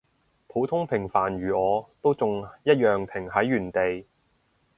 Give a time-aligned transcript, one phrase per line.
[0.47, 4.03] 普通平凡如我，都仲一樣停喺原地